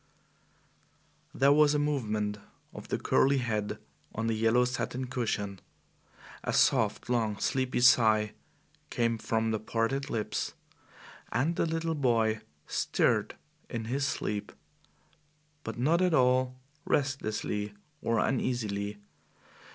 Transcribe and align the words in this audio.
There 1.31 1.53
was 1.53 1.75
a 1.75 1.77
movement 1.77 2.39
of 2.73 2.87
the 2.87 2.97
curly 2.97 3.37
head 3.37 3.77
on 4.15 4.25
the 4.25 4.33
yellow 4.33 4.65
satin 4.65 5.05
cushion. 5.05 5.59
A 6.43 6.51
soft, 6.53 7.07
long, 7.07 7.37
sleepy 7.37 7.81
sigh 7.81 8.33
came 8.89 9.19
from 9.19 9.51
the 9.51 9.59
parted 9.59 10.09
lips, 10.09 10.55
and 11.31 11.55
the 11.55 11.67
little 11.67 11.93
boy 11.93 12.41
stirred 12.65 13.35
in 13.69 13.85
his 13.85 14.07
sleep, 14.07 14.51
but 15.63 15.77
not 15.77 16.01
at 16.01 16.15
all 16.15 16.59
restlessly 16.83 17.75
or 18.01 18.17
uneasily. 18.17 18.97